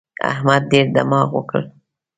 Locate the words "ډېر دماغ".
0.71-1.27